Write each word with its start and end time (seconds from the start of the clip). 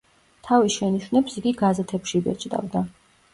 თავის 0.45 0.77
შენიშვნებს 0.79 1.37
იგი 1.43 1.53
გაზეთებში 1.61 2.23
ბეჭდავდა. 2.29 2.85